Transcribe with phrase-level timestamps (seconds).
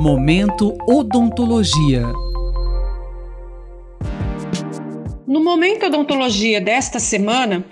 [0.00, 2.02] Momento Odontologia.
[5.26, 7.64] No Momento Odontologia desta semana,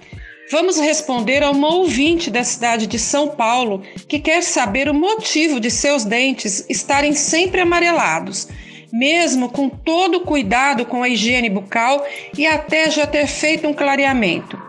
[0.51, 5.61] vamos responder a uma ouvinte da cidade de São Paulo que quer saber o motivo
[5.61, 8.49] de seus dentes estarem sempre amarelados,
[8.93, 12.05] mesmo com todo o cuidado com a higiene bucal
[12.37, 14.61] e até já ter feito um clareamento.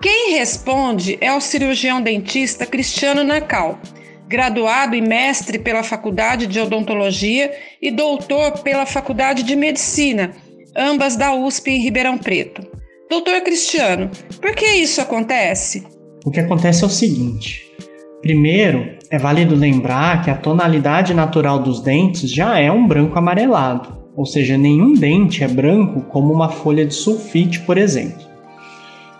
[0.00, 3.78] Quem responde é o cirurgião dentista Cristiano Nacal
[4.28, 10.32] graduado e mestre pela Faculdade de Odontologia e doutor pela Faculdade de Medicina,
[10.76, 12.66] ambas da USP em Ribeirão Preto.
[13.08, 15.86] Doutor Cristiano, por que isso acontece?
[16.24, 17.62] O que acontece é o seguinte:
[18.20, 24.10] primeiro, é válido lembrar que a tonalidade natural dos dentes já é um branco amarelado,
[24.16, 28.26] ou seja, nenhum dente é branco como uma folha de sulfite, por exemplo.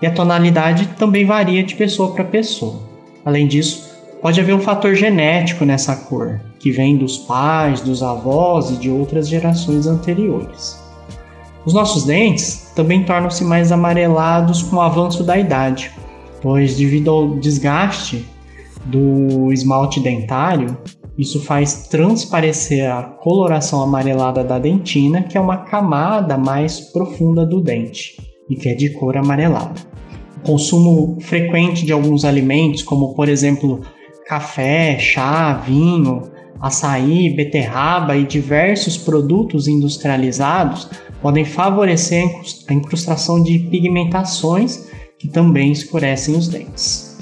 [0.03, 2.83] E a tonalidade também varia de pessoa para pessoa.
[3.25, 3.86] Além disso,
[4.21, 8.91] Pode haver um fator genético nessa cor, que vem dos pais, dos avós e de
[8.91, 10.81] outras gerações anteriores.
[11.65, 15.91] Os nossos dentes também tornam-se mais amarelados com o avanço da idade,
[16.41, 18.25] pois, devido ao desgaste
[18.85, 20.77] do esmalte dentário,
[21.19, 27.61] isso faz transparecer a coloração amarelada da dentina, que é uma camada mais profunda do
[27.61, 28.17] dente
[28.49, 29.81] e que é de cor amarelada.
[30.39, 33.81] O consumo frequente de alguns alimentos, como por exemplo
[34.27, 36.23] café, chá, vinho,
[36.61, 40.91] açaí, beterraba e diversos produtos industrializados
[41.23, 42.29] podem favorecer
[42.69, 44.89] a incrustação de pigmentações
[45.19, 47.17] que também escurecem os dentes.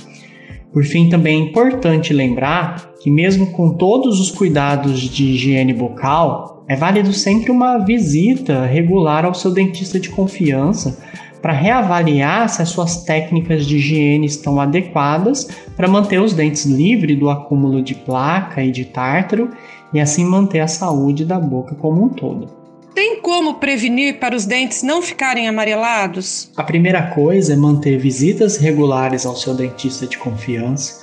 [0.72, 6.64] Por fim, também é importante lembrar que, mesmo com todos os cuidados de higiene bucal,
[6.68, 10.98] é válido sempre uma visita regular ao seu dentista de confiança
[11.44, 17.18] para reavaliar se as suas técnicas de higiene estão adequadas para manter os dentes livres
[17.18, 19.50] do acúmulo de placa e de tártaro
[19.92, 22.48] e assim manter a saúde da boca como um todo.
[22.94, 26.50] Tem como prevenir para os dentes não ficarem amarelados?
[26.56, 31.02] A primeira coisa é manter visitas regulares ao seu dentista de confiança,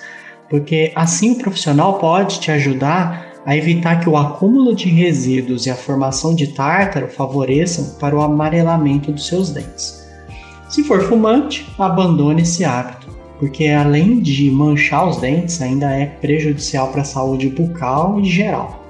[0.50, 5.69] porque assim o profissional pode te ajudar a evitar que o acúmulo de resíduos e
[5.69, 10.00] a formação de tártaro favoreçam para o amarelamento dos seus dentes.
[10.72, 16.94] Se for fumante, abandone esse hábito, porque além de manchar os dentes, ainda é prejudicial
[16.94, 18.82] para a saúde bucal e geral.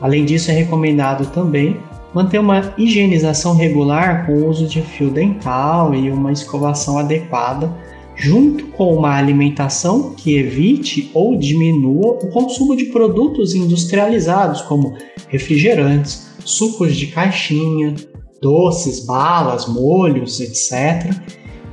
[0.00, 1.76] Além disso, é recomendado também
[2.14, 7.68] manter uma higienização regular com o uso de fio dental e uma escovação adequada,
[8.14, 14.94] junto com uma alimentação que evite ou diminua o consumo de produtos industrializados como
[15.26, 17.96] refrigerantes, sucos de caixinha,
[18.40, 21.14] doces, balas, molhos, etc.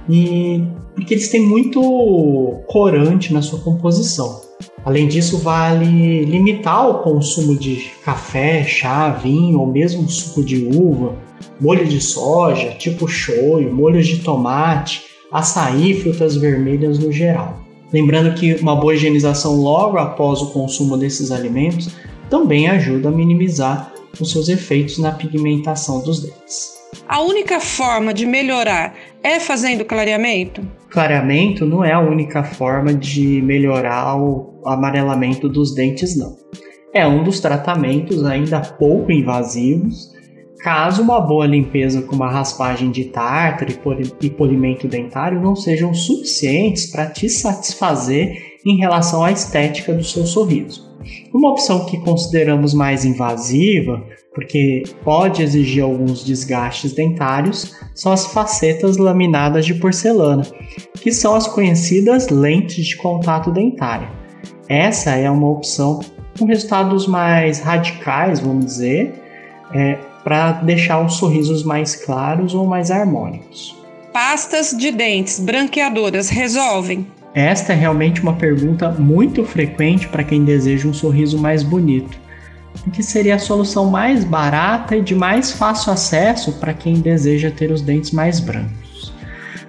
[0.10, 1.82] E porque eles têm muito
[2.68, 4.42] corante na sua composição.
[4.86, 11.16] Além disso, vale limitar o consumo de café, chá, vinho ou mesmo suco de uva,
[11.60, 17.60] molho de soja, tipo shoyu, molhos de tomate, açaí, frutas vermelhas no geral.
[17.92, 21.90] Lembrando que uma boa higienização logo após o consumo desses alimentos
[22.30, 23.92] também ajuda a minimizar
[24.24, 26.76] os seus efeitos na pigmentação dos dentes.
[27.08, 30.62] A única forma de melhorar é fazendo clareamento?
[30.90, 36.36] Clareamento não é a única forma de melhorar o amarelamento dos dentes, não.
[36.94, 40.14] É um dos tratamentos ainda pouco invasivos.
[40.60, 43.72] Caso uma boa limpeza com uma raspagem de tártaro
[44.22, 50.26] e polimento dentário não sejam suficientes para te satisfazer em relação à estética do seu
[50.26, 50.85] sorriso.
[51.34, 58.98] Uma opção que consideramos mais invasiva, porque pode exigir alguns desgastes dentários, são as facetas
[58.98, 60.44] laminadas de porcelana,
[61.02, 64.10] que são as conhecidas lentes de contato dentário.
[64.68, 66.00] Essa é uma opção
[66.38, 69.14] com resultados mais radicais, vamos dizer,
[69.74, 73.76] é, para deixar os sorrisos mais claros ou mais harmônicos.
[74.12, 77.06] Pastas de dentes branqueadoras resolvem?
[77.36, 82.18] Esta é realmente uma pergunta muito frequente para quem deseja um sorriso mais bonito,
[82.88, 87.52] o que seria a solução mais barata e de mais fácil acesso para quem deseja
[87.52, 89.14] ter os dentes mais brancos.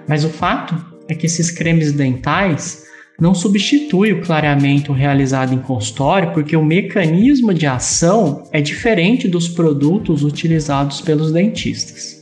[0.07, 0.75] Mas o fato
[1.09, 2.85] é que esses cremes dentais
[3.19, 9.49] não substituem o clareamento realizado em consultório, porque o mecanismo de ação é diferente dos
[9.49, 12.16] produtos utilizados pelos dentistas.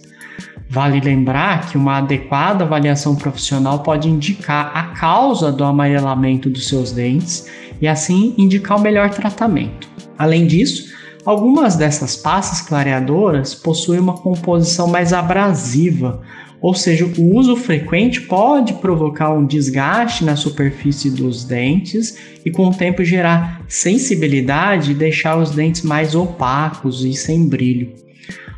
[0.75, 6.92] Vale lembrar que uma adequada avaliação profissional pode indicar a causa do amarelamento dos seus
[6.92, 7.50] dentes
[7.81, 9.88] e assim indicar o melhor tratamento.
[10.18, 10.94] Além disso,
[11.25, 16.22] algumas dessas pastas clareadoras possuem uma composição mais abrasiva,
[16.62, 22.68] Ou seja, o uso frequente pode provocar um desgaste na superfície dos dentes e, com
[22.68, 27.94] o tempo, gerar sensibilidade e deixar os dentes mais opacos e sem brilho.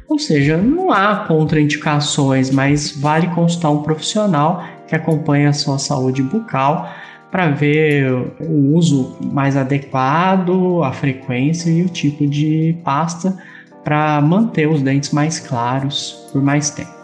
[0.09, 6.23] Ou seja, não há contraindicações, mas vale consultar um profissional que acompanha a sua saúde
[6.23, 6.89] bucal
[7.29, 8.09] para ver
[8.39, 13.37] o uso mais adequado, a frequência e o tipo de pasta
[13.83, 16.95] para manter os dentes mais claros por mais tempo.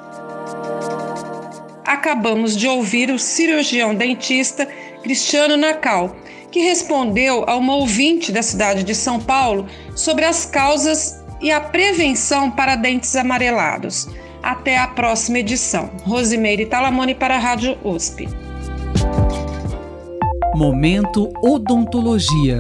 [1.86, 4.66] Acabamos de ouvir o cirurgião dentista
[5.02, 6.16] Cristiano Nacal,
[6.50, 11.60] que respondeu a uma ouvinte da cidade de São Paulo sobre as causas e a
[11.60, 14.08] prevenção para dentes amarelados.
[14.42, 15.92] Até a próxima edição.
[16.04, 18.28] Rosimeire Talamone para a Rádio USP.
[20.56, 22.60] Momento Odontologia.